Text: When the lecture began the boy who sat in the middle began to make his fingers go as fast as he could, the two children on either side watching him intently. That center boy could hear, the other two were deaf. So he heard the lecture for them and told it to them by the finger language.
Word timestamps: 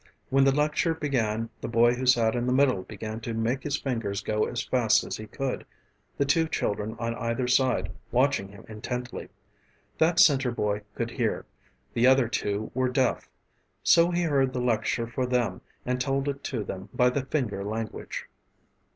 When 0.31 0.45
the 0.45 0.51
lecture 0.51 0.95
began 0.95 1.51
the 1.61 1.67
boy 1.67 1.93
who 1.93 2.07
sat 2.07 2.33
in 2.35 2.47
the 2.47 2.51
middle 2.53 2.81
began 2.81 3.19
to 3.19 3.35
make 3.35 3.61
his 3.61 3.77
fingers 3.79 4.23
go 4.23 4.45
as 4.47 4.63
fast 4.63 5.03
as 5.03 5.15
he 5.17 5.27
could, 5.27 5.63
the 6.17 6.25
two 6.25 6.47
children 6.47 6.95
on 6.97 7.13
either 7.13 7.47
side 7.47 7.91
watching 8.11 8.47
him 8.47 8.65
intently. 8.67 9.29
That 9.99 10.19
center 10.19 10.49
boy 10.49 10.81
could 10.95 11.11
hear, 11.11 11.45
the 11.93 12.07
other 12.07 12.27
two 12.27 12.71
were 12.73 12.89
deaf. 12.89 13.29
So 13.83 14.09
he 14.09 14.23
heard 14.23 14.53
the 14.53 14.59
lecture 14.59 15.05
for 15.05 15.27
them 15.27 15.61
and 15.85 16.01
told 16.01 16.27
it 16.27 16.43
to 16.45 16.63
them 16.63 16.89
by 16.91 17.11
the 17.11 17.25
finger 17.25 17.63
language. 17.63 18.25